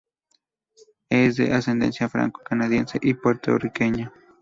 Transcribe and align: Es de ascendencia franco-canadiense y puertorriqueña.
Es 1.09 1.37
de 1.37 1.53
ascendencia 1.53 2.09
franco-canadiense 2.09 2.97
y 3.03 3.13
puertorriqueña. 3.13 4.11